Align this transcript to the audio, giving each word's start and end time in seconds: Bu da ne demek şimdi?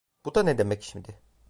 Bu 0.25 0.35
da 0.35 0.43
ne 0.43 0.57
demek 0.57 0.83
şimdi? 0.83 1.17